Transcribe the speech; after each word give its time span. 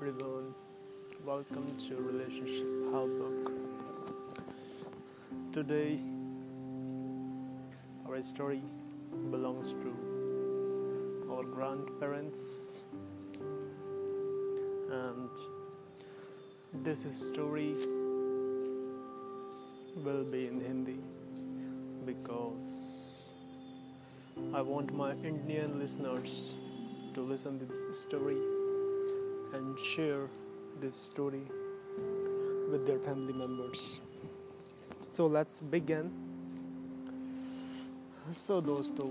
everyone, 0.00 0.52
welcome 1.24 1.64
to 1.78 1.94
Relationship 1.94 2.66
Handbook. 2.92 3.52
Today, 5.52 6.00
our 8.08 8.20
story 8.20 8.60
belongs 9.30 9.72
to 9.74 11.30
our 11.30 11.44
grandparents, 11.44 12.82
and 14.90 15.28
this 16.84 17.04
story 17.32 17.74
will 20.04 20.24
be 20.24 20.48
in 20.48 20.60
Hindi 20.60 20.98
because 22.04 22.98
I 24.52 24.60
want 24.60 24.92
my 24.92 25.12
Indian 25.22 25.78
listeners 25.78 26.54
to 27.14 27.20
listen 27.20 27.60
to 27.60 27.64
this 27.64 28.00
story 28.02 28.63
and 29.54 29.78
share 29.78 30.28
this 30.80 30.94
story 30.94 31.42
with 32.70 32.86
their 32.86 32.98
family 32.98 33.32
members. 33.32 34.00
So, 35.00 35.26
let's 35.26 35.60
begin. 35.60 36.10
So, 38.32 38.60
दोस्तों, 38.60 39.08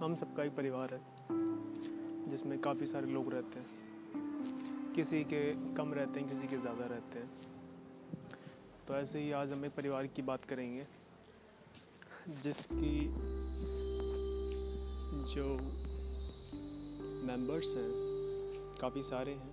हम 0.00 0.14
सबका 0.20 0.44
एक 0.44 0.56
परिवार 0.56 0.94
है, 0.94 1.00
जिसमें 2.30 2.58
काफ़ी 2.60 2.86
सारे 2.86 3.06
लोग 3.12 3.32
रहते 3.32 3.58
हैं 3.58 3.66
किसी 4.94 5.22
के 5.24 5.42
कम 5.76 5.92
रहते 5.94 6.20
हैं, 6.20 6.28
किसी 6.28 6.48
के 6.48 6.58
ज़्यादा 6.60 6.86
रहते 6.86 7.18
हैं 7.18 7.30
तो 8.88 8.94
ऐसे 8.94 9.18
ही 9.20 9.30
आज 9.32 9.52
हम 9.52 9.64
एक 9.64 9.74
परिवार 9.76 10.06
की 10.16 10.22
बात 10.22 10.44
करेंगे, 10.44 10.86
जिसकी 12.42 13.08
जो 15.32 15.46
मेंबर्स 17.22 17.74
हैं, 17.76 17.90
काफ़ी 18.80 19.02
सारे 19.02 19.32
हैं 19.32 19.50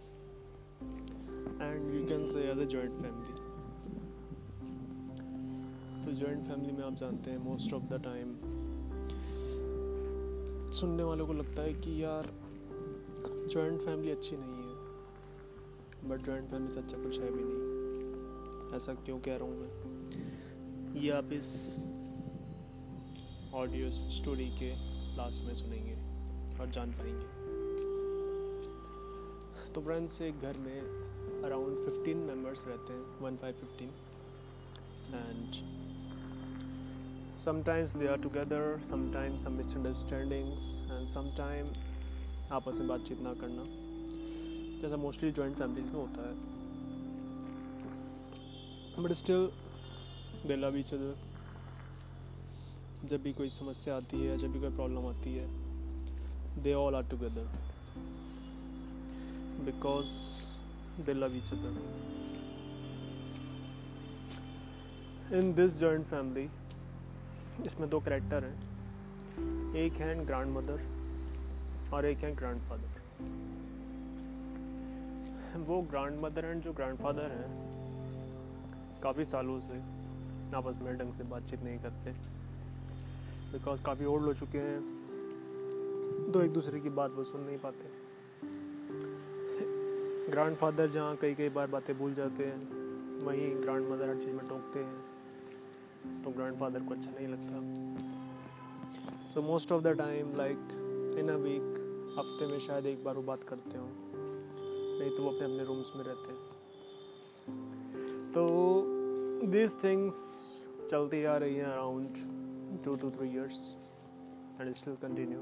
and 1.62 1.96
you 1.96 2.06
can 2.08 2.26
say 2.26 2.40
as 2.42 2.60
a 2.60 2.64
joint 2.64 2.92
family 2.92 3.38
तो 6.06 6.12
जॉइंट 6.12 6.48
फैमिली 6.48 6.72
में 6.72 6.84
आप 6.84 6.94
जानते 6.94 7.32
हैं 7.32 7.38
मोस्ट 7.38 7.74
ऑफ़ 7.74 7.84
द 7.84 8.02
टाइम 8.04 8.34
सुनने 10.72 11.04
वालों 11.04 11.28
को 11.28 11.34
लगता 11.34 11.62
है 11.62 11.74
कि 11.74 12.04
यार 12.04 12.32
जॉइंट 13.54 13.82
फैमिली 13.82 14.12
अच्छी 14.12 14.36
नहीं 14.36 14.56
है 14.56 16.10
बट 16.10 16.26
जॉइंट 16.26 16.50
फैमिली 16.50 16.74
से 16.74 16.80
अच्छा 16.80 16.98
कुछ 16.98 17.20
है 17.20 17.32
भी 17.32 17.44
नहीं। 17.44 18.78
ऐसा 18.78 18.94
क्यों 18.94 19.20
कह 19.20 19.36
रहा 19.36 19.48
हूँ 19.48 19.58
मैं? 19.58 21.02
ये 21.02 21.10
आप 21.10 21.30
इस 21.34 21.50
ऑडियो 23.54 23.92
स्टोरी 23.92 24.50
के 24.60 24.72
लास्ट 25.18 25.44
में 25.44 25.54
सुनेंगे 25.54 25.96
और 26.60 26.70
जान 26.70 26.92
पाएँगे। 26.92 27.39
तो 29.76 29.82
फ्रेंड्स 29.82 30.22
एक 30.22 30.42
घर 30.42 30.58
में 30.58 30.80
अराउंड 31.44 31.78
15 31.88 32.16
मेंबर्स 32.28 32.68
रहते 32.68 32.94
हैं 32.94 33.02
one 33.22 33.36
five 33.36 33.54
fifteen 33.54 33.90
and 35.14 35.54
sometimes 37.38 37.96
they 37.96 38.08
are 38.08 38.18
together 38.18 38.82
sometimes 38.84 39.44
some 39.44 39.52
misunderstandings 39.52 40.82
and 40.92 41.08
sometime 41.08 41.70
आपस 42.52 42.80
में 42.80 42.88
बातचीत 42.88 43.22
ना 43.22 43.34
करना। 43.34 43.64
जैसा 44.82 44.96
मोस्टली 44.96 45.32
जॉइंट 45.32 45.56
फैमिलीज़ 45.56 45.92
में 45.92 46.00
होता 46.00 46.30
है। 46.30 46.36
But 49.04 49.12
still 49.14 49.50
they 50.48 50.56
love 50.56 50.78
each 50.78 50.94
other 50.94 51.14
जब 53.08 53.24
भी 53.24 53.34
कोई 53.34 53.50
समस्या 53.50 53.96
आती 53.96 54.18
है 54.26 54.38
जब 54.38 54.52
भी 54.52 54.60
कोई 54.60 54.70
प्रॉब्लम 54.70 55.06
आती 55.08 55.36
है 55.36 55.48
they 56.64 56.74
all 56.74 56.96
are 56.96 57.04
together 57.04 57.69
because 59.72 60.12
they 61.06 61.14
love 61.14 61.36
each 61.38 61.52
other 61.54 61.74
in 65.38 65.54
this 65.54 65.78
joint 65.80 66.06
family 66.06 66.50
इसमें 67.66 67.90
दो 67.90 68.00
करेक्टर 68.00 68.44
हैं। 68.44 69.76
एक 69.76 69.94
है 69.94 70.26
ग्रैंड 70.26 70.50
मदर 70.58 70.80
और 71.94 72.06
एक 72.06 72.20
है 72.20 72.36
ग्रैंड 72.36 72.62
फादर 72.62 72.98
वो 75.68 75.82
ग्रैंड 75.92 76.20
मदर 76.22 76.46
एंड 76.46 76.62
जो 76.64 76.74
ग्रैंड 76.74 76.98
फादर 76.98 77.32
हैं, 77.32 77.50
काफ़ी 79.04 79.24
सालों 79.24 79.60
से 79.60 79.78
आपस 80.56 80.78
में 80.82 80.98
ढंग 80.98 81.12
से 81.12 81.24
बातचीत 81.24 81.64
नहीं 81.64 81.80
करते। 81.80 82.12
बिकॉज़ 83.52 83.82
काफ़ी 83.84 84.06
ओल्ड 84.06 84.26
हो 84.26 84.34
चुके 84.34 84.58
हैं 84.58 84.80
तो 86.34 86.42
एक 86.42 86.52
दूसरे 86.54 86.80
की 86.80 86.90
बात 86.90 87.12
वो 87.12 87.24
सुन 87.24 87.42
नहीं 87.42 87.58
पाते। 87.58 88.09
ग्रैंड 90.32 90.56
फादर 90.58 90.88
जहाँ 90.90 91.16
कई 91.22 91.34
कई 91.36 91.50
बार 91.50 91.68
बातें 91.68 91.98
भूल 91.98 92.14
जाते 92.14 92.46
हैं, 92.46 92.60
वहीं 93.26 93.48
ग्रैंड 93.62 93.88
मदर 93.92 94.10
हर 94.10 94.16
चीज़ 94.16 94.36
में 94.36 94.48
टोकते 94.48 94.80
हैं 94.80 96.22
तो 96.24 96.32
ग्रैंड 96.32 96.56
फादर 96.60 96.80
को 96.80 96.94
अच्छा 96.94 97.12
नहीं 97.12 97.28
लगता। 97.28 97.54
So 99.28 99.42
most 99.42 99.72
of 99.72 99.84
the 99.84 99.88
time 99.98 100.36
like 100.38 100.58
in 101.20 101.30
a 101.30 101.36
week 101.44 101.68
हफ़्ते 102.20 102.48
में 102.52 102.60
शायद 102.60 102.86
एक 102.86 103.04
बार 103.04 103.16
वो 103.16 103.22
बात 103.24 103.44
करते 103.44 103.78
हो, 103.78 103.88
नहीं 105.00 105.12
तो 105.16 105.24
वो 105.24 105.30
अपने 105.30 105.46
अपने 105.46 105.64
रूम्स 105.66 105.92
में 105.96 106.04
रहते 106.04 106.32
हैं। 106.32 106.40
तो 108.34 108.44
दिस 109.52 109.72
थिंग्स 109.84 110.16
चलती 110.90 111.24
आ 111.24 111.38
रही 111.38 111.56
हैं 111.56 111.66
around 111.66 112.12
two 112.86 112.96
two 112.96 113.10
three 113.12 113.28
years 113.30 113.76
and 114.62 114.72
still 114.74 114.96
continue 115.02 115.42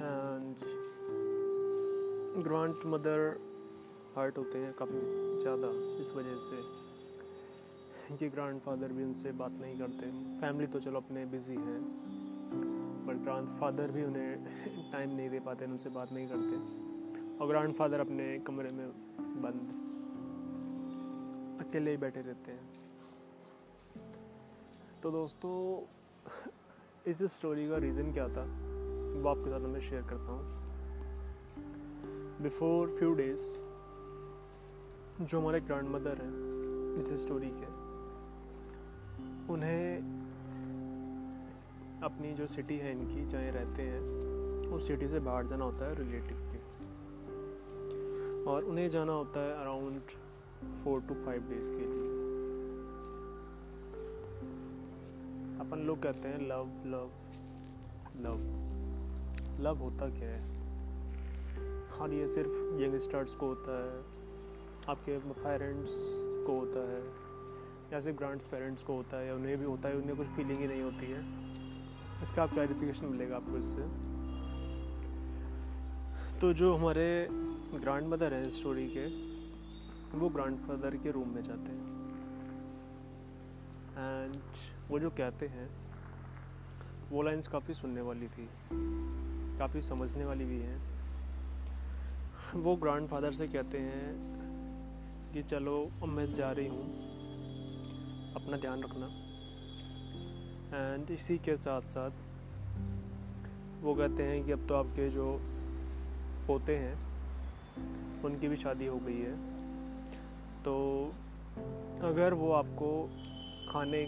and 0.00 0.58
grand 2.42 2.86
mother 2.86 3.36
hurt 4.16 4.38
होते 4.38 4.58
हैं 4.58 4.72
काफ़ी 4.72 5.00
ज़्यादा, 5.40 5.68
इस 6.00 6.12
वजह 6.16 6.36
से। 6.38 6.56
ये 8.16 8.28
ग्रांड 8.30 8.60
फादर 8.60 8.92
भी 8.92 9.04
उनसे 9.04 9.32
बात 9.32 9.52
नहीं 9.52 9.78
करते। 9.78 10.10
फैमिली 10.40 10.66
तो 10.66 10.80
चलो 10.80 11.00
अपने 11.00 11.24
बिज़ी 11.24 11.54
हैं 11.54 11.80
बट 13.06 13.22
ग्रांड 13.24 13.48
फादर 13.60 13.90
भी 13.90 14.04
उन्हें 14.04 14.44
टाइम 14.92 15.10
नहीं 15.10 15.30
दे 15.30 15.40
पाते, 15.40 15.64
उनसे 15.64 15.90
बात 15.90 16.12
नहीं 16.12 16.28
करते। 16.28 17.38
और 17.38 17.48
ग्रांड 17.48 17.74
फादर 17.74 18.00
अपने 18.00 18.38
कमरे 18.38 18.70
में 18.70 18.88
बंद, 19.42 19.74
अकेले 21.66 21.90
ही 21.90 21.96
बैठे 21.96 22.20
रहते 22.20 22.52
हैं। 22.52 22.68
तो 25.02 25.10
दोस्तों, 25.10 25.56
इस 27.10 27.22
स्टोरी 27.22 27.68
का 27.68 27.76
रीज़न 27.78 28.12
क्या 28.12 28.28
था, 28.28 28.42
वो 29.22 29.28
आपके 29.28 29.50
साथ 29.50 29.68
मैं 29.68 29.80
शेयर 29.80 30.02
करता 30.02 30.32
हूँ। 30.32 30.67
बिफोर 32.42 32.88
फ्यू 32.88 33.14
डेज़ 33.14 33.58
जो 35.24 35.40
हमारे 35.40 35.60
ग्रैंड 35.60 35.88
मदर 35.88 36.18
हैं, 36.22 36.94
इस 36.94 37.22
स्टोरी 37.22 37.50
के, 37.50 37.66
उन्हें 39.52 39.98
अपनी 42.02 42.34
जो 42.34 42.46
सिटी 42.46 42.76
है 42.76 42.92
इनकी, 42.92 43.26
जहाँ 43.26 43.42
रहते 43.42 43.82
हैं, 43.82 44.00
उस 44.68 44.86
सिटी 44.86 45.08
से 45.08 45.20
बाहर 45.20 45.46
जाना 45.46 45.64
होता 45.64 45.84
है 45.84 45.94
रिलेटिव 45.94 46.36
के। 46.36 46.58
और 48.50 48.64
उन्हें 48.64 48.90
जाना 48.90 49.12
होता 49.12 49.40
है 49.40 49.60
around 49.60 50.00
four 50.84 51.00
to 51.00 51.14
five 51.14 51.42
days 51.42 51.70
के 51.70 51.76
लिए। 51.76 52.18
अपन 55.60 55.84
लोग 55.86 56.02
कहते 56.02 56.28
हैं 56.28 56.48
लव 56.48 56.70
लव 56.86 57.10
लव 58.16 58.38
लव 59.60 59.76
होता 59.76 60.08
क्या 60.08 60.28
है? 60.28 60.57
और 62.00 62.12
ये 62.12 62.26
सिर्फ़ 62.26 62.82
यंगस्टर्स 62.82 63.34
को 63.34 63.46
होता 63.46 63.84
है, 63.84 64.00
आपके 64.88 65.18
पेरेंट्स 65.18 65.94
को 66.46 66.58
होता 66.58 66.80
है, 66.80 67.02
या 67.92 68.00
सिर्फ़ 68.00 68.18
ग्रांड्स 68.18 68.46
पेरेंट्स 68.46 68.82
को 68.82 68.94
होता 68.94 69.16
है, 69.16 69.26
या 69.26 69.34
उन्हें 69.34 69.58
भी 69.58 69.64
होता 69.64 69.88
है, 69.88 69.96
उन्हें 69.96 70.16
कुछ 70.16 70.26
फीलिंग 70.26 70.60
ही 70.60 70.66
नहीं 70.66 70.82
होती 70.82 71.06
है। 71.06 71.20
इसका 72.22 72.42
आप 72.42 72.50
क्लैरिफिकेशन 72.50 73.06
मिलेगा 73.06 73.36
आपको 73.36 73.58
इससे। 73.58 73.82
तो 76.38 76.52
जो 76.52 76.74
हमारे 76.74 77.28
ग्रैंड 77.74 78.08
मदर 78.08 78.34
हैं 78.34 78.50
स्टोरी 78.50 78.88
के, 78.96 79.06
वो 80.18 80.28
ग्रैंड 80.28 80.58
फादर 80.58 80.96
के 80.96 81.10
रूम 81.10 81.28
में 81.28 81.42
जाते 81.42 81.72
हैं। 81.72 81.88
एंड 83.98 84.36
वो 84.88 84.98
जो 84.98 85.10
कहते 85.10 85.46
हैं, 85.46 85.70
वो 87.10 87.22
लाइंस 87.22 87.48
काफ़ी 87.48 87.74
सुनने 87.74 88.00
वाली 88.00 88.28
थी, 88.28 88.48
काफ़ी 89.58 89.80
समझने 89.80 90.24
वाली 90.24 90.44
भी 90.44 90.60
हैं। 90.60 90.97
वो 92.56 92.76
ग्रैंड 92.76 93.08
फादर 93.08 93.32
से 93.32 93.48
कहते 93.48 93.78
हैं 93.78 94.12
कि 95.34 95.42
चलो, 95.42 95.90
अब 96.02 96.08
मैं 96.08 96.34
जा 96.34 96.52
रही 96.52 96.68
हूँ। 96.68 96.84
अपना 98.34 98.56
ध्यान 98.56 98.82
रखना। 98.82 99.06
एंड 100.78 101.10
इसी 101.10 101.38
के 101.38 101.56
साथ 101.56 101.82
साथ 101.82 102.10
वो 103.82 103.94
कहते 103.94 104.22
हैं 104.22 104.44
कि 104.44 104.52
अब 104.52 104.66
तो 104.66 104.74
आपके 104.74 105.08
जो 105.10 105.40
पोते 106.46 106.76
हैं, 106.76 106.94
उनकी 108.22 108.48
भी 108.48 108.56
शादी 108.56 108.86
हो 108.86 108.98
गई 108.98 109.18
है। 109.18 109.36
तो 110.62 111.04
अगर 112.02 112.34
वो 112.34 112.52
आपको 112.52 113.10
खाने, 113.68 114.04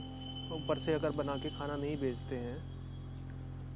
ऊपर 0.53 0.79
से 0.79 0.93
अगर 0.93 1.11
बना 1.11 1.37
के 1.37 1.51
खाना 1.51 1.77
नहीं 1.77 1.97
भेजते 1.97 2.37
हैं 2.37 2.71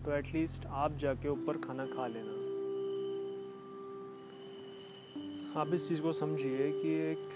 तो 0.05 0.13
एटलीस्ट 0.13 0.67
आप 0.67 0.97
जाके 0.97 1.29
ऊपर 1.29 1.57
खाना 1.57 1.87
खा 1.87 2.07
लेना। 2.07 2.44
आप 5.56 5.75
इस 5.75 5.87
चीज़ 5.89 6.01
को 6.03 6.12
समझिए 6.12 6.71
कि 6.73 6.93
एक 7.01 7.29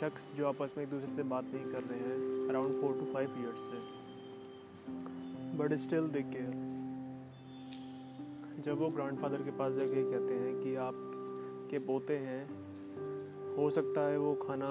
शख्स 0.00 0.30
जो 0.36 0.46
आपस 0.48 0.74
में 0.76 0.82
एक 0.84 0.90
दूसरे 0.90 1.08
से 1.08 1.22
बात 1.22 1.44
नहीं 1.44 1.64
कर 1.64 1.82
रहे 1.82 1.98
हैं 1.98 2.48
around 2.48 2.74
four 2.74 2.98
to 2.98 3.04
five 3.12 3.34
years 3.38 3.68
से। 3.68 3.76
बट 5.58 5.74
स्टिल 5.74 6.08
देख 6.08 6.26
के 6.26 6.42
जब 8.62 8.78
वो 8.78 8.88
ग्रैंडफादर 8.88 9.42
के 9.42 9.50
पास 9.50 9.72
जाके 9.72 10.02
कहते 10.10 10.34
हैं 10.34 10.52
कि 10.64 10.74
आप 10.76 10.94
के 11.70 11.78
पोते 11.78 12.16
हैं, 12.16 12.42
हो 13.56 13.70
सकता 13.70 14.00
है 14.00 14.18
वो 14.18 14.34
खाना 14.34 14.70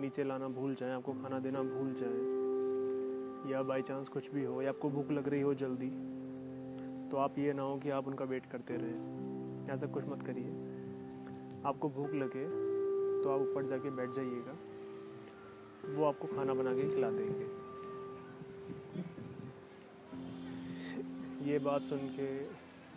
नीचे 0.00 0.24
लाना 0.24 0.48
भूल 0.48 0.74
जाए, 0.74 0.90
आपको 0.90 1.12
खाना 1.12 1.38
देना 1.38 1.62
भूल 1.62 1.94
जाए, 1.98 3.52
या 3.52 3.62
बाई 3.62 3.82
चांस 3.82 4.08
कुछ 4.08 4.32
भी 4.34 4.44
हो, 4.44 4.62
या 4.62 4.68
आपको 4.68 4.90
भूख 4.90 5.10
लग 5.10 5.28
रही 5.28 5.40
हो 5.40 5.54
जल्दी 5.54 5.90
तो 7.10 7.16
आप 7.16 7.38
ये 7.38 7.52
ना 7.52 7.62
हो 7.62 7.76
कि 7.76 7.90
आप 7.90 8.08
उनका 8.08 8.24
वेट 8.24 8.42
करते 8.52 8.76
रहें। 8.76 9.68
ऐसा 9.70 9.86
कुछ 9.86 10.04
मत 10.04 10.26
करिए। 10.26 10.61
आपको 11.66 11.88
भूख 11.88 12.14
लगे 12.14 12.44
तो 13.22 13.30
आप 13.30 13.40
ऊपर 13.40 13.66
जाके 13.66 13.90
बैठ 13.90 14.10
जाइएगा। 14.10 14.54
वो 15.96 16.04
आपको 16.04 16.26
खाना 16.26 16.54
बना 16.54 16.72
के 16.74 16.82
खिला 16.94 17.10
देंगे। 17.10 17.46
ये 21.50 21.58
बात 21.58 21.82
सुन 21.82 21.98
के 21.98 22.26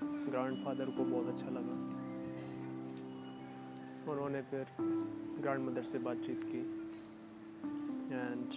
ग्रैंडफादर 0.02 0.86
को 0.86 1.04
बहुत 1.04 1.28
अच्छा 1.28 1.50
लगा। 1.50 1.76
उन्होंने 4.12 4.42
फिर 4.42 4.66
ग्रैंड 5.42 5.62
मदर 5.70 5.84
से 5.84 6.00
बातचीत 6.00 6.42
की। 6.44 6.60
एंड 8.16 8.50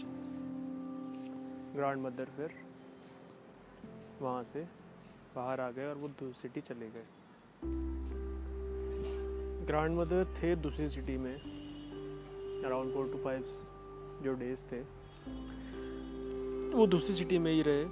ग्रैंड 1.76 2.02
मदर 2.02 2.28
फिर 2.36 2.54
वहाँ 4.20 4.42
से 4.42 4.66
बाहर 5.36 5.60
आ 5.60 5.70
गए 5.70 5.86
और 5.86 5.96
वो 5.96 6.08
दूसरी 6.08 6.40
सिटी 6.40 6.60
चले 6.60 6.90
गए। 6.90 7.06
ग्रैंड 9.68 9.98
मदर 9.98 10.24
थे 10.36 10.56
दूसरी 10.56 10.88
सिटी 10.88 11.16
में 11.16 11.34
अराउंड 12.64 12.92
फोर 12.92 13.08
टू 13.08 13.18
फाइव 13.18 13.44
जो 14.22 14.32
डेज़ 14.34 14.64
थे। 14.64 14.80
वो 16.70 16.86
दूसरी 16.86 17.14
सिटी 17.14 17.38
में 17.38 17.52
ही 17.52 17.62
रहे, 17.62 17.84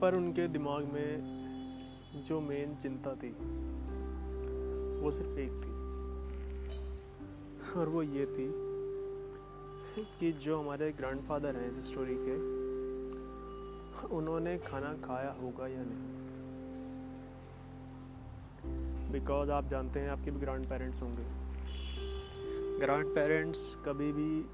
पर 0.00 0.14
उनके 0.14 0.48
दिमाग 0.48 0.84
में 0.84 2.22
जो 2.24 2.40
मेन 2.40 2.74
चिंता 2.74 3.14
थी, 3.14 3.30
वो 5.02 5.10
सिर्फ़ 5.10 5.38
एक 5.38 5.50
थी। 5.50 5.72
और 7.80 7.88
वो 7.88 8.02
ये 8.02 8.26
थी 8.26 8.52
कि 10.20 10.32
जो 10.32 10.60
हमारे 10.60 10.92
ग्रैंडफादर 10.92 11.56
हैं 11.56 11.70
इस 11.70 11.90
स्टोरी 11.90 12.16
के, 12.18 12.36
उन्होंने 14.16 14.58
खाना 14.58 14.92
खाया 14.94 15.32
होगा 15.32 15.66
या 15.66 15.82
नहीं। 15.82 16.19
बिकॉज़ 19.12 19.50
आप 19.50 19.68
जानते 19.68 20.00
हैं, 20.00 20.08
आपके 20.08 20.30
भी 20.30 20.40
ग्रैंड 20.40 20.68
पेरेंट्स 20.68 21.02
होंगे। 21.02 21.24
ग्रैंड 22.78 23.14
पेरेंट्स 23.14 23.76
कभी 23.86 24.12
भी 24.12 24.44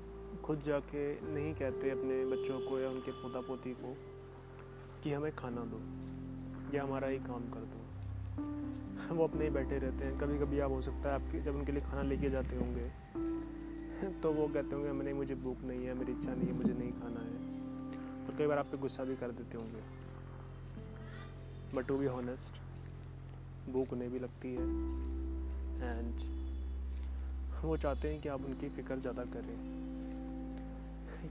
खुद 0.42 0.60
जाके 0.60 1.02
नहीं 1.24 1.54
कहते 1.54 1.90
अपने 1.90 2.24
बच्चों 2.26 2.58
को 2.60 2.78
या 2.80 2.88
उनके 2.90 3.10
पोता 3.12 3.40
पोती 3.40 3.70
को 3.72 3.96
कि 5.02 5.12
हमें 5.12 5.34
खाना 5.36 5.64
दो 5.64 5.80
या 6.76 6.82
हमारा 6.84 7.08
ही 7.08 7.18
काम 7.18 7.50
कर 7.50 7.64
दो। 7.64 9.14
वो 9.14 9.24
अपने 9.24 9.44
ही 9.44 9.50
बैठे 9.50 9.78
रहते 9.78 10.04
हैं। 10.04 10.18
कभी 10.18 10.38
कभी 10.38 10.60
आप 10.60 10.70
हो 10.70 10.80
सकता 10.80 11.08
है 11.08 11.14
आपके, 11.14 11.40
जब 11.40 11.56
उनके 11.56 11.72
लिए 11.72 11.80
खाना 11.80 12.02
लेके 12.02 12.30
जाते 12.30 12.56
होंगे 12.56 12.90
तो 14.22 14.32
वो 14.32 14.46
कहते 14.48 14.74
होंगे 14.76 14.92
मैंने 14.92 15.12
मुझे 15.14 15.34
भूख 15.34 15.60
नहीं 15.62 15.86
है, 15.86 15.94
मेरी 15.94 16.12
इच्छा 16.12 16.34
नहीं 16.34 16.48
है, 16.48 16.54
मुझे 16.54 16.72
नहीं 16.72 16.92
खाना 16.92 17.20
है। 17.20 18.26
और 18.26 18.34
कई 18.38 18.46
बार 18.46 18.58
आप 18.58 18.66
पे 18.66 18.78
गुस्सा 18.78 19.04
भी 19.04 19.16
कर 19.16 19.30
देते 19.30 19.58
होंगे। 19.58 19.82
बट 21.74 21.86
टू 21.86 21.96
बी 21.98 22.06
हॉनेस्ट 22.06 22.60
भूख 23.68 23.92
उन्हें 23.92 24.10
भी 24.10 24.18
लगती 24.18 24.48
है। 24.48 24.64
एंड 25.90 26.20
वो 27.64 27.76
चाहते 27.76 28.08
हैं 28.08 28.20
कि 28.20 28.28
आप 28.28 28.44
उनकी 28.44 28.68
फ़िक्र 28.68 28.96
ज़्यादा 28.96 29.24
करें। 29.24 29.56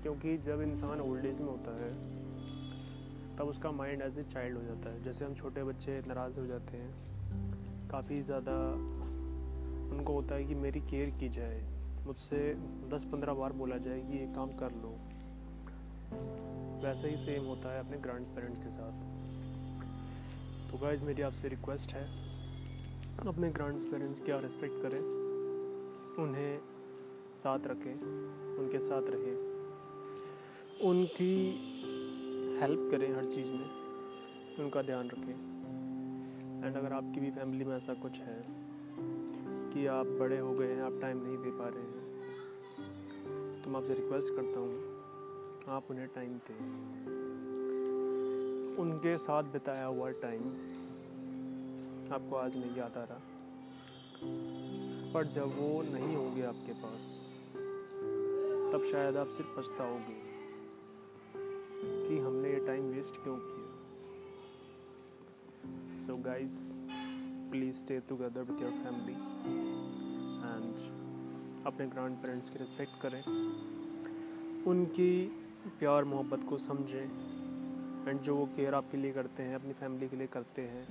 क्योंकि 0.03 0.37
जब 0.37 0.61
इंसान 0.61 1.01
ओल्ड 1.01 1.25
एज 1.25 1.39
में 1.39 1.47
होता 1.47 1.71
है, 1.71 1.91
तब 3.37 3.47
उसका 3.47 3.71
माइंड 3.71 4.01
एज 4.01 4.19
ए 4.19 4.23
चाइल्ड 4.23 4.57
हो 4.57 4.63
जाता 4.63 4.89
है। 4.89 5.03
जैसे 5.03 5.25
हम 5.25 5.33
छोटे 5.33 5.63
बच्चे 5.63 6.01
नाराज़ 6.07 6.39
हो 6.39 6.45
जाते 6.45 6.77
हैं, 6.77 6.89
काफ़ी 7.89 8.21
ज़्यादा 8.21 8.57
उनको 9.95 10.13
होता 10.13 10.35
है 10.35 10.43
कि 10.43 10.55
मेरी 10.55 10.79
केयर 10.79 11.09
की 11.09 11.29
जाए। 11.29 11.61
मुझसे 12.05 12.39
दस 12.91 13.03
पंद्रह 13.03 13.33
बार 13.33 13.53
बोला 13.53 13.77
जाए 13.77 13.99
कि 13.99 14.17
ये 14.17 14.25
काम 14.25 14.49
कर 14.49 14.71
लो। 14.71 14.95
वैसे 16.83 17.09
ही 17.09 17.17
सेम 17.17 17.45
होता 17.45 17.73
है 17.73 17.79
अपने 17.79 17.97
ग्रैंड 17.97 18.25
पेरेंट्स 18.25 18.63
के 18.63 18.69
साथ। 18.69 19.24
तो 20.71 20.77
गाइज़ 20.77 21.03
मेरी 21.05 21.21
आपसे 21.21 21.47
रिक्वेस्ट 21.47 21.93
है, 21.93 22.03
अपने 23.27 23.49
ग्रैंड 23.51 23.79
पेरेंट्स 23.81 24.19
की 24.19 24.31
रिस्पेक्ट 24.41 24.81
करें। 24.81 24.99
उन्हें 26.23 26.59
साथ 27.33 27.67
रखें, 27.67 27.95
उनके 28.57 28.79
साथ 28.79 29.01
रहें। 29.05 29.35
उनकी 30.81 31.35
हेल्प 32.61 32.87
करें 32.91 33.15
हर 33.15 33.25
चीज़ 33.25 33.51
में, 33.51 33.69
उनका 34.59 34.81
ध्यान 34.81 35.09
रखें। 35.09 35.33
एंड 36.65 36.75
अगर 36.75 36.93
आपकी 36.93 37.19
भी 37.19 37.31
फैमिली 37.31 37.65
में 37.65 37.75
ऐसा 37.77 37.93
कुछ 37.93 38.19
है 38.19 38.39
कि 39.71 39.85
आप 39.87 40.05
बड़े 40.19 40.39
हो 40.39 40.53
गए 40.53 40.67
हैं, 40.67 40.81
आप 40.81 40.99
टाइम 41.01 41.23
नहीं 41.23 41.37
दे 41.37 41.51
पा 41.51 41.67
रहे 41.67 41.83
हैं 41.83 43.61
तो 43.61 43.69
मैं 43.69 43.79
आपसे 43.79 43.93
रिक्वेस्ट 43.93 44.33
करता 44.35 44.59
हूँ, 44.59 44.73
आप 45.67 45.91
उन्हें 45.91 46.07
टाइम 46.07 46.37
दें। 46.49 47.14
उनके 48.79 49.17
साथ 49.17 49.43
बिताया 49.43 49.85
हुआ 49.85 50.09
टाइम 50.11 50.41
आपको 52.13 52.35
आज 52.35 52.57
नहीं 52.57 52.75
याद 52.75 52.97
आ 52.97 53.03
रहा। 53.03 53.19
पर 55.13 55.27
जब 55.27 55.47
वो 55.59 55.81
नहीं 55.81 56.15
होंगे 56.15 56.41
आपके 56.41 56.73
पास, 56.73 57.25
तब 58.73 58.83
शायद 58.83 59.17
आप 59.17 59.27
सिर्फ़ 59.27 59.59
पछताओगे 59.59 60.21
कि 62.07 62.17
हमने 62.19 62.49
ये 62.49 62.65
टाइम 62.65 62.83
वेस्ट 62.83 63.23
क्यों 63.23 63.37
किया। 63.37 63.65
So 65.97 66.17
guys 66.17 66.85
please 67.51 67.75
stay 67.75 67.99
together 67.99 68.41
with 68.41 68.61
your 68.61 68.71
family 68.71 69.13
and 70.45 70.75
अपने 71.67 71.87
ग्रैंड 71.87 72.17
पेरेंट्स 72.17 72.49
की 72.49 72.59
रिस्पेक्ट 72.59 73.01
करें। 73.01 73.23
उनकी 74.67 75.25
प्यार 75.79 76.03
मोहब्बत 76.03 76.43
को 76.49 76.57
समझें। 76.57 77.34
एंड 78.07 78.21
जो 78.21 78.35
वो 78.35 78.45
केयर 78.45 78.73
आपके 78.73 78.97
लिए 78.97 79.11
करते 79.11 79.43
हैं, 79.43 79.55
अपनी 79.55 79.73
फैमिली 79.73 80.07
के 80.07 80.17
लिए 80.17 80.27
करते 80.27 80.61
हैं, 80.61 80.87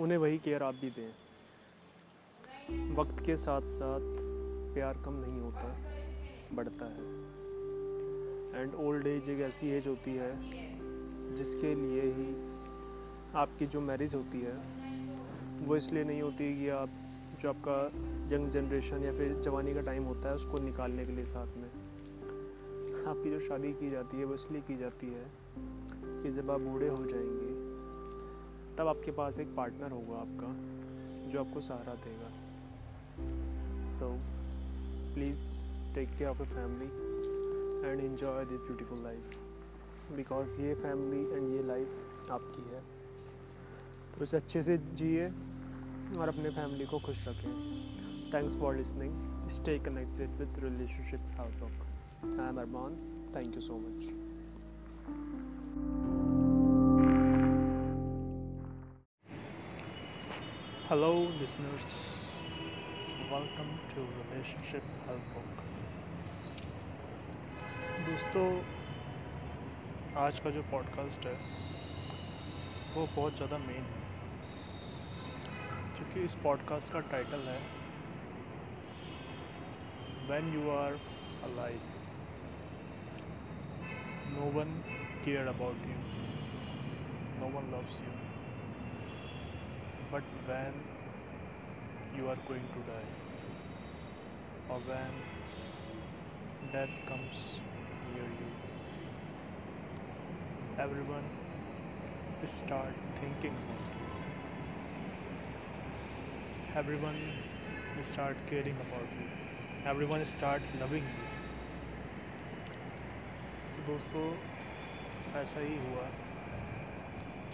उन्हें 0.00 0.18
वही 0.18 0.38
केयर 0.38 0.62
आप 0.62 0.74
भी 0.74 0.90
दें। 0.90 1.14
वक्त 2.94 3.26
के 3.26 3.36
साथ 3.36 3.60
साथ 3.60 4.00
प्यार 4.74 4.94
कम 4.94 5.14
नहीं 5.14 5.40
होता, 5.40 5.76
बढ़ता 6.52 6.86
है। 6.86 7.16
एंड 8.62 8.74
ओल्ड 8.74 9.06
एज 9.06 9.30
एक 9.30 9.40
ऐसी 9.40 9.70
एज 9.70 9.88
होती 9.88 10.10
है, 10.10 10.50
जिसके 11.34 11.74
लिए 11.74 12.02
ही 12.02 12.36
आपकी 13.34 13.66
जो 13.66 13.80
मैरिज 13.80 14.14
होती 14.14 14.40
है, 14.40 14.58
वो 15.66 15.76
इसलिए 15.76 16.04
नहीं 16.04 16.22
होती 16.22 16.60
कि 16.60 16.68
आप, 16.68 16.90
जो 17.40 17.48
आपका 17.48 17.86
यंग 18.36 18.48
जनरेशन 18.48 19.02
या 19.02 19.12
फिर 19.12 19.40
जवानी 19.40 19.74
का 19.74 19.80
टाइम 19.80 20.02
होता 20.02 20.28
है, 20.28 20.34
उसको 20.34 20.58
निकालने 20.58 21.06
के 21.06 21.12
लिए 21.12 21.24
साथ 21.24 21.46
में। 21.46 21.70
आपकी 23.06 23.30
जो 23.30 23.40
शादी 23.40 23.72
की 23.72 23.90
जाती 23.90 24.16
है, 24.16 24.24
वो 24.24 24.34
इसलिए 24.34 24.60
की 24.60 24.76
जाती 24.76 25.06
है 25.06 25.46
कि 26.26 26.32
जब 26.32 26.50
आप 26.50 26.60
बूढ़े 26.60 26.88
हो 26.88 27.04
जाएँगे, 27.06 27.50
तब 28.76 28.88
आपके 28.88 29.10
पास 29.10 29.38
एक 29.38 29.54
पार्टनर 29.56 29.90
होगा 29.90 30.16
आपका, 30.16 30.48
जो 31.30 31.40
आपको 31.40 31.60
सहारा 31.60 31.94
देगा। 31.94 32.30
So 33.88 34.08
please 35.14 35.66
take 35.94 36.08
care 36.08 36.30
of 36.30 36.42
a 36.42 36.44
family 36.44 36.86
and 37.88 38.00
enjoy 38.00 38.44
this 38.44 38.60
beautiful 38.60 38.98
life 38.98 39.36
because 40.16 40.60
ये 40.62 40.74
फैमिली 40.74 41.20
एंड 41.36 41.54
ये 41.54 41.62
लाइफ 41.62 42.30
आपकी 42.30 42.74
है। 42.74 42.82
तो 44.16 44.24
इसे 44.24 44.36
अच्छे 44.36 44.62
से 44.62 44.78
जिए 44.78 45.28
और 46.18 46.28
अपने 46.28 46.50
फैमिली 46.50 46.86
को 46.86 46.98
खुश 46.98 47.28
रखें। 47.28 48.32
Thanks 48.34 48.56
for 48.56 48.76
listening 48.76 49.48
stay 49.48 49.78
connected 49.78 50.30
with 50.30 50.62
relationship 50.64 51.40
outlook 51.40 52.40
I 52.40 52.48
am 52.48 52.60
Arman 52.60 52.90
thank 53.36 53.54
you 53.54 53.60
so 53.60 53.78
much 53.78 54.35
Hello, 60.88 61.26
listeners. 61.40 61.84
Welcome 63.28 63.70
to 63.92 64.02
Relationship 64.18 64.84
Help 65.06 65.30
Book. 65.36 65.62
दोस्तों 68.08 68.44
आज 70.24 70.38
का 70.44 70.50
जो 70.56 70.62
पॉडकास्ट 70.72 71.26
है 71.26 71.32
वो 72.94 73.06
बहुत 73.16 73.36
ज़्यादा 73.36 73.58
मेन 73.64 73.88
है 73.94 74.04
क्योंकि 75.96 76.24
इस 76.24 76.34
पॉडकास्ट 76.44 76.92
का 76.92 77.00
टाइटल 77.14 77.48
है 77.48 77.58
When 80.30 80.52
you 80.54 80.70
are 80.76 80.94
alive 81.50 81.90
no 84.36 84.54
one 84.60 84.78
cared 85.26 85.52
about 85.56 85.90
you 85.90 85.98
no 87.42 87.52
one 87.58 87.74
loves 87.74 88.00
you 88.06 88.25
but 90.11 90.23
when 90.47 90.73
you 92.17 92.27
are 92.29 92.39
going 92.47 92.67
to 92.73 92.81
die 92.87 93.11
or 94.69 94.79
when 94.87 95.13
death 96.73 96.89
comes 97.05 97.61
near 98.13 98.23
you. 98.23 98.49
Everyone 100.79 101.23
start 102.45 102.93
thinking 103.19 103.55
about 103.63 103.91
you. 104.01 104.09
Everyone 106.75 107.19
start 108.01 108.37
caring 108.49 108.77
about 108.87 109.09
you. 109.19 109.27
Everyone 109.85 110.25
start 110.25 110.61
loving 110.79 111.03
you. 111.03 111.27
तो 113.75 113.85
दोस्तों 113.91 114.25
ऐसा 115.41 115.59
ही 115.59 115.77
हुआ 115.87 116.05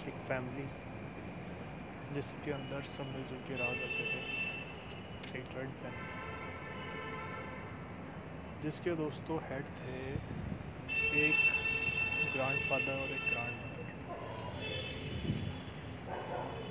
एक 0.08 0.28
family 0.30 0.81
जिसके 2.15 2.51
अंदर 2.53 2.83
सब 2.87 3.07
मिलजुल 3.09 3.39
के 3.49 3.55
रहा 3.57 3.73
करते 3.75 4.05
थे। 4.09 4.21
एक 5.39 5.45
जॉइंट 5.53 5.75
फैमिली 5.83 6.11
जिसके 8.63 8.95
दोस्तों 8.97 9.37
हेड 9.43 9.71
थे 9.79 9.95
एक 11.21 11.39
ग्रैंडफादर 12.35 12.93
और 12.95 13.09
एक 13.11 13.25
ग्रैंड 13.31 13.55
मदर 13.61 13.87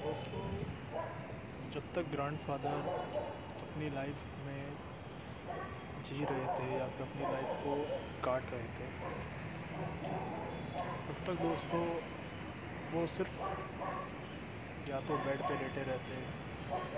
दोस्तों, 0.03 0.45
जब 1.73 1.83
तक 1.95 2.05
ग्रैंडफादर 2.11 2.79
अपनी 3.63 3.89
लाइफ 3.95 4.23
में 4.45 4.63
जी 6.05 6.19
रहे 6.23 6.47
थे 6.55 6.67
या 6.77 6.87
फिर 6.87 7.01
अपनी 7.07 7.23
लाइफ 7.23 7.51
को 7.63 7.73
काट 8.25 8.43
रहे 8.53 8.69
थे, 8.77 8.87
तब 11.07 11.17
तक 11.27 11.35
दोस्तों 11.41 11.83
वो 12.93 13.01
सिर्फ़ 13.17 13.35
या 14.87 14.99
तो 15.01 15.17
बेड 15.17 15.41
पे 15.43 15.57
लेटे 15.57 15.83
रहते 15.83 16.13
हैं। 16.15 16.33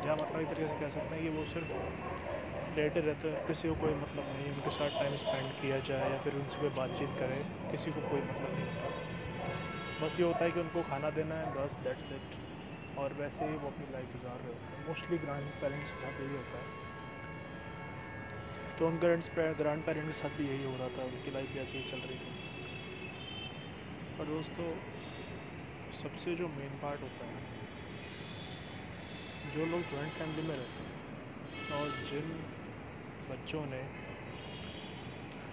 या 0.05 0.15
मतलब 0.15 0.41
एक 0.41 0.49
तरीके 0.49 0.67
से 0.67 0.75
कह 0.75 0.89
सकते 0.89 1.15
हैं 1.15 1.23
कि 1.23 1.29
वो 1.29 1.45
सिर्फ़ 1.45 1.69
लेटे 2.69 2.99
रहते 2.99 3.27
हैं। 3.27 3.39
किसी 3.47 3.67
को 3.67 3.75
कोई 3.75 3.93
मतलब 3.93 4.31
नहीं 4.31 4.51
उनके 4.51 4.69
साथ 4.69 4.89
टाइम 4.99 5.15
स्पेंड 5.15 5.53
किया 5.53 5.79
जाए 5.79 6.09
या 6.11 6.17
फिर 6.17 6.35
उनसे 6.35 6.59
कोई 6.59 6.69
बातचीत 6.69 7.13
करें, 7.13 7.43
किसी 7.71 7.91
को 7.91 8.01
कोई 8.01 8.21
मतलब 8.21 8.55
नहीं 8.55 8.65
होता। 8.65 8.93
बस 10.01 10.15
ये 10.19 10.25
होता 10.25 10.45
है 10.45 10.51
कि 10.51 10.59
उनको 10.59 10.81
खाना 10.83 11.09
देना 11.11 11.35
है, 11.35 11.47
बस 11.53 11.77
दैट्स 11.83 12.11
इट 12.11 12.35
और 12.97 13.13
वैसे 13.13 13.45
ही 13.45 13.55
वो 13.55 13.67
अपनी 13.67 13.85
लाइफ 13.91 14.11
गुजार 14.11 14.39
रहे 14.39 14.53
होते 14.53 14.75
हैं। 14.75 14.83
मोस्टली 14.85 15.17
ग्रैंड 15.17 15.53
पेरेंट्स 15.61 15.91
के 15.91 15.99
साथ 15.99 16.19
यही 16.19 16.33
होता 16.33 16.57
है। 16.57 16.71
तो 18.77 18.87
उन 18.87 18.97
ग्रैंड 18.99 19.23
ग्रैंड 19.57 19.83
पेरेंट 19.83 20.07
के 20.07 20.13
साथ 20.13 20.29
भी 20.29 20.47
यही 20.47 20.63
हो 20.63 20.75
रहा 20.77 20.89
था। 20.89 21.03
उनकी 21.05 21.31
लाइफ 21.31 21.55
ऐसे 21.55 21.77
ही 21.77 21.83
चल 21.83 21.99
रही 21.99 22.17
थी। 22.17 22.35
पर 24.17 24.25
दोस्तों, 24.25 24.67
सबसे 25.93 26.35
जो 26.35 26.47
मेन 26.49 26.77
पार्ट 26.77 27.03
होता 27.03 27.25
है 27.25 27.41
जो 29.53 29.65
लोग 29.65 29.81
जॉइंट 29.81 30.13
फैमिली 30.13 30.41
में 30.41 30.55
रहते 30.55 30.83
हैं 30.83 31.79
और 31.79 31.89
जिन 32.05 32.29
बच्चों 33.31 33.59
ने 33.65 33.81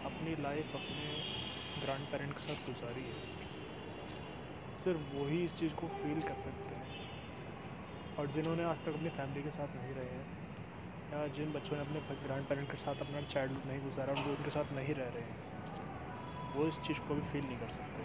अपनी 0.05 0.37
लाइफ 0.43 0.77
अपने 0.77 1.09
ग्रैंड 1.83 2.07
पेरेंट 2.13 2.33
के 2.33 2.43
साथ 2.43 2.63
गुजारी 2.67 3.03
है, 3.03 3.19
सिर्फ़ 4.85 5.03
वही 5.17 5.43
इस 5.45 5.57
चीज़ 5.59 5.75
को 5.75 5.89
फील 5.97 6.23
कर 6.23 6.39
सकते 6.45 6.75
हैं। 6.75 6.87
और 8.19 8.31
जिन्होंने 8.33 8.65
आज 8.65 8.81
तक 8.81 8.95
अपनी 8.95 9.11
फैमिली 9.19 9.43
के 9.43 9.51
साथ 9.51 9.77
नहीं 9.77 9.95
रहे 9.95 10.15
हैं, 10.15 10.25
या 11.13 11.27
जिन 11.37 11.53
बच्चों 11.53 11.77
ने 11.77 11.83
अपने 11.83 12.17
ग्रैंड 12.25 12.47
पेरेंट 12.47 12.71
के 12.71 12.77
साथ 12.77 12.97
अपना 13.01 13.23
चाइल्डहुड 13.35 13.67
नहीं 13.67 13.81
गुजारा 13.81 14.15
और 14.15 14.25
जो 14.25 14.31
उनके 14.31 14.51
साथ 14.51 14.73
नहीं 14.73 14.95
रह 14.95 15.09
रहे 15.09 15.23
हैं, 15.23 15.37
वो 16.55 16.67
इस 16.69 16.81
चीज़ 16.81 17.01
को 17.01 17.15
भी 17.15 17.29
फील 17.33 17.45
नहीं 17.45 17.59
कर 17.59 17.71
सकते। 17.71 17.99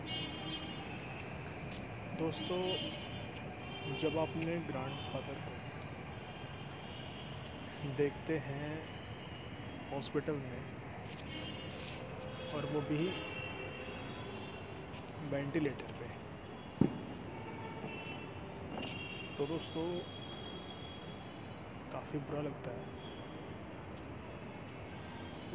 दोस्तों, 2.18 2.60
जब 4.02 4.18
अपने 4.18 4.58
ग्रैंड 4.72 4.96
फादर 5.06 5.40
को 5.46 5.54
देखते 7.88 8.38
हैं 8.38 8.86
हॉस्पिटल 9.92 10.34
में। 10.34 10.62
और 12.54 12.66
वो 12.66 12.82
भी 12.82 13.08
वेंटिलेटर 15.30 15.92
पे। 16.00 16.08
तो 19.38 19.46
दोस्तों, 19.46 20.00
काफ़ी 21.92 22.20
बुरा 22.20 22.42
लगता 22.42 22.72
है। 22.72 22.96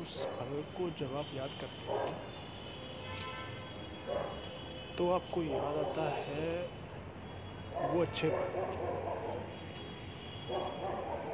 उस 0.03 0.27
पल 0.27 0.63
को 0.77 0.91
जब 0.91 1.17
आप 1.17 1.27
याद 1.35 1.51
करते 1.61 1.93
हैं 1.93 2.31
तो 4.99 5.11
आपको 5.11 5.43
याद 5.43 5.77
आता 5.77 6.09
है 6.11 6.69
वो 7.93 8.03
अच्छे 8.03 8.29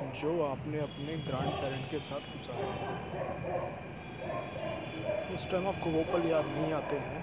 जो 0.03 0.43
आपने 0.45 0.79
अपने 0.79 1.17
ग्रैंड 1.17 1.53
पेरेंट 1.61 1.91
के 1.91 1.99
साथ 1.99 2.21
गुजारे 2.21 2.67
हैं। 2.71 2.95
उस 5.35 5.50
टाइम 5.50 5.67
आपको 5.69 5.91
वो 5.91 6.03
पल 6.12 6.26
याद 6.31 6.45
नहीं 6.47 6.73
आते 6.73 6.97
हैं 6.97 7.21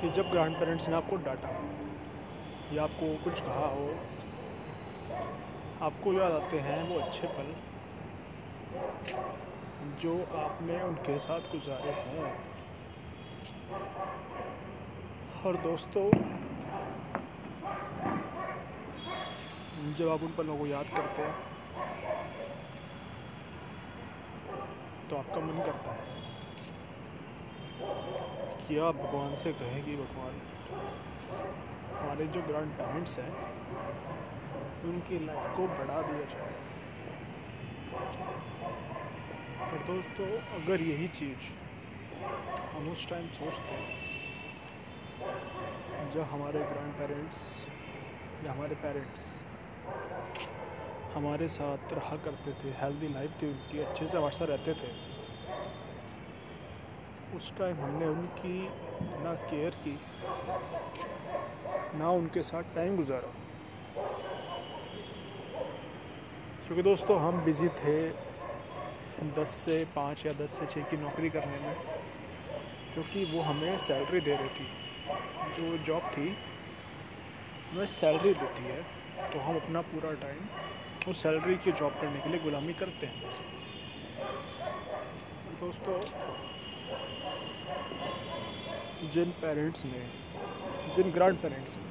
कि 0.00 0.08
जब 0.10 0.30
ग्रैंड 0.30 0.58
पेरेंट्स 0.60 0.88
ने 0.88 0.94
आपको 0.96 1.16
डांटा 1.16 1.48
या 2.76 2.82
आपको 2.82 3.06
कुछ 3.24 3.40
कहा 3.40 3.66
हो, 3.66 3.88
आपको 5.82 6.12
याद 6.12 6.32
आते 6.32 6.58
हैं 6.58 6.82
वो 6.82 6.98
अच्छे 6.98 7.26
पल 7.26 7.54
जो 10.02 10.14
आपने 10.36 10.82
उनके 10.82 11.18
साथ 11.18 11.52
गुजारे 11.52 11.90
हैं। 11.90 12.24
और 15.46 15.56
दोस्तों 15.56 16.10
जब 19.76 20.08
आप 20.08 20.22
उन 20.22 20.32
पलों 20.32 20.56
को 20.58 20.66
याद 20.66 20.86
करते 20.96 21.22
हैं 21.22 21.34
तो 25.10 25.16
आपका 25.16 25.40
मन 25.40 25.60
करता 25.62 25.90
है 25.90 26.04
कि 28.68 28.78
आप 28.78 28.94
भगवान 28.94 29.34
से 29.34 29.52
कहें 29.52 29.84
कि 29.84 29.96
भगवान, 29.96 30.40
हमारे 32.00 32.26
जो 32.26 32.42
ग्रैंड 32.42 32.72
पेरेंट्स 32.78 33.18
हैं, 33.18 33.32
उनकी 34.84 35.18
लाइफ 35.26 35.56
को 35.56 35.66
बढ़ा 35.78 36.00
दिया 36.02 36.24
जाए। 36.34 36.54
और 39.72 39.78
दोस्तों, 39.86 40.30
अगर 40.62 40.82
यही 40.82 41.08
चीज़ 41.08 41.42
हम 42.72 42.92
उस 42.92 43.08
टाइम 43.10 43.28
सोचते 43.32 43.74
हैं, 43.74 43.94
जब 46.10 46.22
हमारे 46.32 46.62
ग्रैंड 46.72 46.92
पेरेंट्स 46.94 47.38
या 48.44 48.52
हमारे 48.52 48.74
पेरेंट्स 48.82 49.45
हमारे 51.14 51.48
साथ 51.48 51.92
रहा 51.92 52.16
करते 52.16 52.52
थे 52.52 52.70
हेल्दी 52.80 53.08
लाइफ 53.08 53.42
थी 53.42 53.46
उनकी, 53.46 53.78
अच्छे 53.80 54.06
से 54.06 54.16
हमारे 54.18 54.36
साथ 54.36 54.46
रहते 54.46 54.74
थे। 54.74 54.90
उस 57.36 57.56
टाइम 57.58 57.76
हमने 57.76 58.06
उनकी 58.06 58.58
ना 59.22 59.34
केयर 59.50 59.76
की, 59.84 59.98
ना 61.98 62.10
उनके 62.10 62.42
साथ 62.42 62.74
टाइम 62.74 62.96
गुजारा। 62.96 63.32
क्योंकि 66.66 66.82
दोस्तों, 66.82 67.20
हम 67.20 67.44
बिज़ी 67.44 67.68
थे 67.68 67.98
दस 69.36 69.50
से 69.64 69.84
पाँच 69.96 70.26
या 70.26 70.32
दस 70.32 70.58
से 70.58 70.66
छः 70.66 70.82
की 70.82 70.96
नौकरी 70.96 71.30
करने 71.30 71.58
में, 71.58 71.74
क्योंकि 72.94 73.24
वो 73.24 73.42
हमें 73.42 73.76
सैलरी 73.78 74.20
दे 74.20 74.34
रही 74.36 74.48
थी। 74.48 74.66
जो 75.56 75.76
जॉब 75.78 76.02
थी, 76.02 76.28
हमें 77.70 77.86
सैलरी 77.86 78.34
देती 78.34 78.62
है। 78.62 78.95
तो 79.32 79.38
हम 79.38 79.56
अपना 79.56 79.80
पूरा 79.82 80.12
टाइम 80.22 81.10
उस 81.10 81.22
सैलरी 81.22 81.56
की 81.56 81.72
जॉब 81.72 81.98
करने 82.00 82.20
के 82.20 82.28
लिए 82.28 82.40
गुलामी 82.40 82.72
करते 82.74 83.06
हैं। 83.06 83.30
दोस्तों, 85.60 86.00
जिन 89.10 89.30
पेरेंट्स 89.40 89.84
ने, 89.84 90.02
जिन 90.94 91.10
ग्रैंड 91.12 91.36
पेरेंट्स 91.36 91.76
ने 91.76 91.84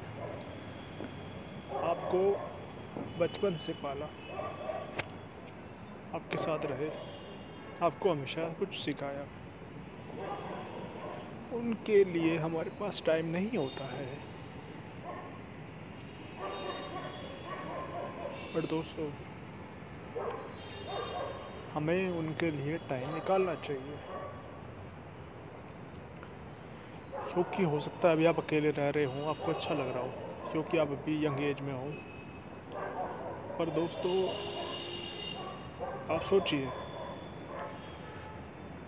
आपको 1.88 2.20
बचपन 3.18 3.56
से 3.56 3.72
पाला, 3.82 4.06
आपके 6.14 6.36
साथ 6.38 6.66
रहे, 6.66 6.90
आपको 7.82 8.10
हमेशा 8.10 8.48
कुछ 8.58 8.74
सिखाया, 8.74 9.26
उनके 11.52 12.04
लिए 12.04 12.36
हमारे 12.38 12.70
पास 12.80 13.02
टाइम 13.06 13.26
नहीं 13.30 13.58
होता 13.58 13.84
है। 13.92 14.06
पर 18.56 18.66
दोस्तों, 18.66 19.10
हमें 21.74 22.08
उनके 22.10 22.50
लिए 22.50 22.78
टाइम 22.78 23.14
निकालना 23.14 23.54
चाहिए। 23.54 23.96
क्योंकि 27.32 27.62
हो 27.62 27.80
सकता 27.80 28.08
है 28.08 28.14
अभी 28.14 28.24
आप 28.24 28.38
अकेले 28.38 28.70
रह 28.70 28.88
रहे 28.90 29.04
हों, 29.04 29.28
आपको 29.28 29.50
अच्छा 29.50 29.74
लग 29.74 29.88
रहा 29.88 30.02
हो, 30.02 30.10
क्योंकि 30.52 30.76
आप 30.76 30.90
अभी 30.90 31.24
यंग 31.26 31.40
एज 31.40 31.60
में 31.60 31.72
हो। 31.72 31.92
पर 33.58 33.70
दोस्तों, 33.70 34.16
आप 36.14 36.22
सोचिए, 36.22 36.72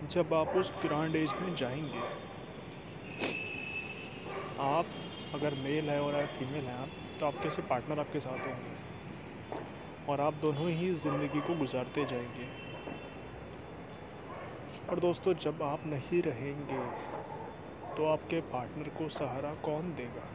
जब 0.03 0.33
आप 0.33 0.55
उस 0.55 0.71
ग्रांड 0.81 1.15
एज 1.15 1.33
में 1.41 1.53
जाएँगे, 1.55 2.03
आप 4.59 4.85
अगर 5.33 5.53
मेल 5.55 5.89
है 5.89 6.01
और 6.01 6.25
फीमेल 6.27 6.63
हैं, 6.63 6.75
आप 6.75 6.89
तो 7.19 7.25
आपके 7.25 7.49
से 7.49 7.61
पार्टनर 7.61 7.99
आपके 7.99 8.19
साथ 8.19 8.47
होंगे? 8.47 8.88
और 10.09 10.21
आप 10.21 10.33
दोनों 10.41 10.69
ही 10.69 10.91
ज़िंदगी 10.95 11.39
को 11.39 11.55
गुजारते 11.55 12.05
जाएँगे। 12.05 12.47
और 14.89 14.99
दोस्तों, 14.99 15.33
जब 15.35 15.61
आप 15.63 15.85
नहीं 15.85 16.21
रहेंगे 16.21 16.79
तो 17.97 18.05
आपके 18.05 18.39
पार्टनर 18.51 18.89
को 18.97 19.09
सहारा 19.09 19.53
कौन 19.63 19.91
देगा? 19.95 20.27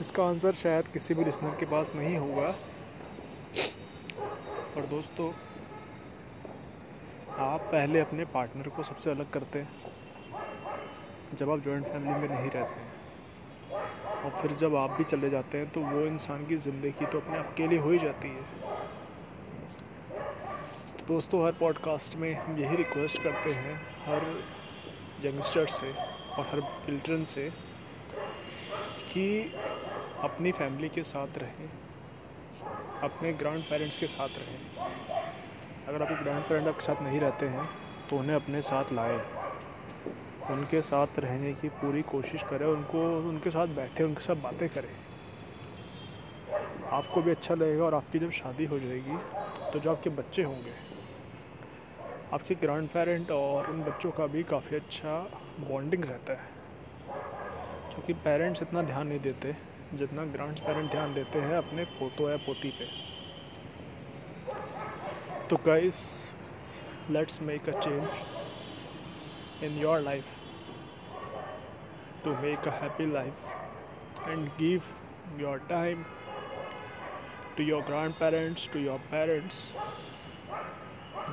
इसका 0.00 0.24
आंसर 0.24 0.52
शायद 0.54 0.88
किसी 0.88 1.14
भी 1.14 1.24
लिसनर 1.24 1.56
के 1.60 1.66
पास 1.66 1.90
नहीं 1.94 2.16
होगा। 2.16 2.54
और 4.76 4.86
दोस्तों, 4.86 5.30
आप 7.44 7.60
पहले 7.72 8.00
अपने 8.00 8.24
पार्टनर 8.34 8.68
को 8.68 8.82
सबसे 8.82 9.10
अलग 9.10 9.30
करते 9.30 9.58
हैं, 9.58 9.68
जब 11.34 11.50
आप 11.50 11.60
जॉइंट 11.60 11.86
फैमिली 11.86 12.14
में 12.14 12.28
नहीं 12.28 12.50
रहते 12.50 12.80
हैं। 12.80 12.97
और 13.70 14.30
फिर 14.40 14.52
जब 14.56 14.74
आप 14.76 14.90
भी 14.90 15.04
चले 15.04 15.30
जाते 15.30 15.58
हैं 15.58 15.68
तो 15.70 15.80
वो 15.82 16.00
इंसान 16.06 16.46
की 16.46 16.56
ज़िंदगी 16.58 17.06
तो 17.06 17.18
अपने 17.18 17.38
आप 17.38 17.54
के 17.56 17.66
लिए 17.68 17.78
हो 17.78 17.90
ही 17.90 17.98
जाती 17.98 18.28
है। 18.28 18.42
तो 20.98 21.06
दोस्तों, 21.08 21.44
हर 21.44 21.52
पॉडकास्ट 21.60 22.16
में 22.16 22.32
हम 22.36 22.58
यही 22.58 22.76
रिक्वेस्ट 22.76 23.22
करते 23.22 23.52
हैं, 23.52 23.74
हर 24.06 24.26
यंगस्टर 25.24 25.66
से 25.68 25.90
और 25.90 26.46
हर 26.46 26.60
चिल्ड्रन 26.86 27.24
से 27.26 27.48
कि 29.12 29.28
अपनी 30.24 30.52
फैमिली 30.52 30.88
के 30.88 31.02
साथ 31.04 31.38
रहें, 31.38 31.70
अपने 33.02 33.32
ग्रैंड 33.34 33.62
पेरेंट्स 33.64 33.96
के 33.96 34.06
साथ 34.08 34.38
रहें। 34.38 34.58
अगर 35.86 36.02
आपके 36.02 36.14
ग्रैंड 36.14 36.44
पेरेंट्स 36.44 36.68
आपके 36.68 36.84
साथ 36.84 37.02
नहीं 37.02 37.20
रहते 37.20 37.46
हैं 37.48 37.68
तो 38.10 38.16
उन्हें 38.18 38.36
अपने 38.36 38.62
साथ 38.62 38.92
लाएँ। 38.92 39.18
उनके 40.50 40.80
साथ 40.82 41.18
रहने 41.18 41.52
की 41.54 41.68
पूरी 41.80 42.02
कोशिश 42.02 42.42
करें, 42.42 42.66
उनको, 42.66 43.00
उनके 43.20 43.50
साथ 43.50 43.66
बैठे, 43.76 44.04
उनके 44.04 44.20
साथ 44.20 44.36
बातें 44.42 44.68
करें। 44.68 44.94
आपको 46.92 47.22
भी 47.22 47.30
अच्छा 47.30 47.54
लगेगा 47.54 47.84
और 47.84 47.94
आपकी 47.94 48.18
जब 48.18 48.30
शादी 48.30 48.64
हो 48.64 48.78
जाएगी 48.78 49.18
तो 49.72 49.78
जो 49.78 49.90
आपके 49.90 50.10
बच्चे 50.10 50.42
होंगे, 50.42 50.72
आपके 52.32 52.54
ग्रैंड 52.54 52.88
पेरेंट 52.88 53.30
और 53.30 53.70
उन 53.70 53.82
बच्चों 53.84 54.10
का 54.10 54.26
भी 54.26 54.42
काफ़ी 54.44 54.76
अच्छा 54.76 55.18
बॉन्डिंग 55.60 56.04
रहता 56.04 56.32
है। 56.32 56.56
क्योंकि 57.90 58.12
पेरेंट्स 58.14 58.62
इतना 58.62 58.82
ध्यान 58.82 59.06
नहीं 59.06 59.20
देते, 59.20 59.54
जितना 59.94 60.24
ग्रांड 60.26 60.58
पेरेंट 60.58 60.90
ध्यान 60.90 61.14
देते 61.14 61.40
हैं 61.40 61.56
अपने 61.56 61.84
पोतो 61.98 62.30
या 62.30 62.36
पोती 62.36 62.70
पे। 62.70 62.88
तो 65.50 65.56
guys 65.66 66.00
let's 67.10 67.40
make 67.42 67.68
a 67.68 67.72
change 67.72 68.10
in 69.60 69.76
your 69.76 70.00
life 70.00 70.28
to 72.24 72.36
make 72.42 72.66
a 72.66 72.70
happy 72.70 73.06
life 73.06 73.46
and 74.26 74.50
give 74.58 74.84
your 75.38 75.58
time 75.70 76.04
to 77.56 77.62
your 77.62 77.82
grandparents, 77.82 78.68
to 78.72 78.78
your 78.78 78.98
parents 79.10 79.70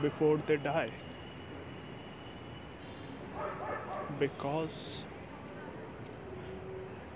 before 0.02 0.38
they 0.48 0.58
die. 0.58 0.90
Because 4.20 5.04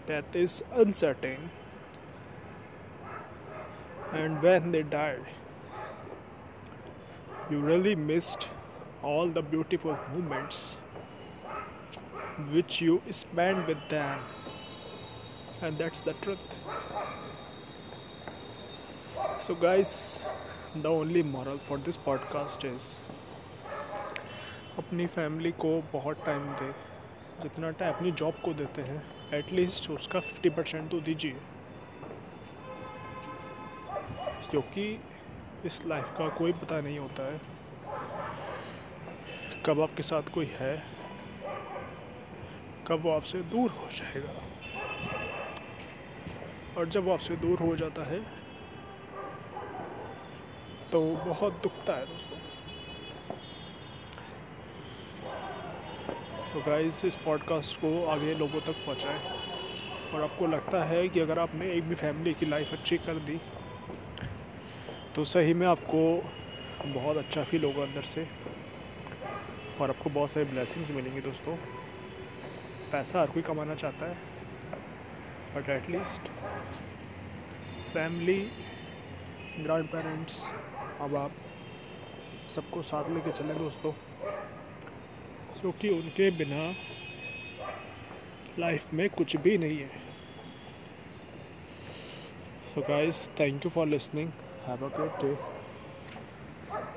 death 0.07 0.35
is 0.35 0.61
uncertain, 0.73 1.49
and 4.11 4.41
when 4.41 4.71
they 4.71 4.83
die, 4.83 5.17
you 7.49 7.59
really 7.59 7.95
missed 7.95 8.47
all 9.01 9.27
the 9.27 9.41
beautiful 9.41 9.97
moments 10.13 10.77
which 12.39 12.81
you 12.81 12.97
spent 13.07 13.67
with 13.67 13.81
them, 13.93 14.19
and 15.63 15.77
that's 15.81 16.01
the 16.07 16.13
truth. 16.23 16.51
So, 19.47 19.55
guys, 19.63 19.91
the 20.83 20.91
only 20.91 21.23
moral 21.33 21.59
for 21.69 21.77
this 21.87 21.97
podcast 22.07 22.65
is 22.73 22.81
अपनी 24.77 25.07
family 25.07 25.51
को 25.51 25.81
बहुत 25.93 26.25
time 26.25 26.45
दे। 26.45 26.71
जितना 27.41 27.71
time 27.71 27.93
अपनी 27.93 28.11
job 28.11 28.33
को 28.45 28.53
देते 28.53 28.81
हैं 28.81 29.03
at least 29.33 29.89
उसका 29.89 30.19
fifty 30.19 30.49
percent 30.49 30.91
तो 30.91 30.99
दीजिए। 30.99 31.35
क्योंकि 34.51 35.01
इस 35.65 35.85
लाइफ 35.85 36.09
का 36.17 36.29
कोई 36.29 36.51
पता 36.51 36.81
नहीं 36.81 36.99
होता 36.99 37.23
है 37.23 37.41
कब 39.65 39.81
आपके 39.81 40.03
साथ 40.03 40.23
कोई 40.33 40.45
है। 40.45 40.98
कब 42.89 43.01
वो 43.01 43.11
आपसे 43.11 43.41
दूर 43.51 43.69
हो 43.71 43.87
जाएगा। 43.91 44.33
और 46.77 46.89
जब 46.89 47.03
वो 47.05 47.13
आपसे 47.13 47.35
दूर 47.35 47.59
हो 47.59 47.75
जाता 47.75 48.03
है 48.03 48.19
तो 50.91 51.01
बहुत 51.17 51.59
दुखता 51.63 51.93
है 51.93 52.05
दोस्तों। 52.05 52.37
सो 56.45 56.59
so 56.59 56.65
गाइस 56.67 57.03
इस 57.05 57.15
पॉडकास्ट 57.15 57.77
को 57.77 57.89
आगे 58.07 58.33
लोगों 58.35 58.61
तक 58.61 58.85
पहुंचाएँ। 58.85 59.19
और 60.13 60.23
आपको 60.23 60.47
लगता 60.47 60.83
है 60.83 61.07
कि 61.09 61.19
अगर 61.19 61.39
आपने 61.39 61.71
एक 61.73 61.83
भी 61.83 61.95
फैमिली 61.95 62.33
की 62.33 62.45
लाइफ 62.45 62.71
अच्छी 62.73 62.97
कर 62.97 63.19
दी 63.27 63.39
तो 65.15 65.23
सही 65.25 65.53
में 65.53 65.67
आपको 65.67 66.01
बहुत 66.85 67.17
अच्छा 67.17 67.43
फील 67.43 67.63
होगा 67.63 67.83
अंदर 67.83 68.01
से। 68.13 68.27
और 69.81 69.89
आपको 69.89 70.09
बहुत 70.09 70.31
सारी 70.31 70.45
ब्लेसिंग्स 70.45 70.91
मिलेंगी 70.91 71.21
दोस्तों। 71.21 71.55
पैसा 72.91 73.21
हर 73.21 73.27
कोई 73.27 73.41
कमाना 73.41 73.75
चाहता 73.75 74.05
है। 74.05 74.15
But 75.55 75.69
at least 75.69 76.29
family 77.93 78.39
grand 79.59 79.87
parents 79.87 80.43
अब 81.01 81.15
आप 81.15 81.31
सबको 82.49 82.81
साथ 82.83 83.09
लेके 83.09 83.31
चलें 83.31 83.57
दोस्तों। 83.57 83.91
क्योंकि 85.59 85.89
उनके 85.89 86.29
बिना 86.31 86.63
लाइफ 88.59 88.93
में 88.93 89.09
कुछ 89.09 89.35
भी 89.35 89.57
नहीं 89.57 89.77
है। 89.77 90.01
So 92.73 92.81
guys 92.81 93.27
thank 93.39 93.65
you 93.65 93.71
for 93.71 93.87
listening 93.87 94.31
have 94.67 94.85
a 94.85 94.89
great 94.97 95.23
day 95.23 95.58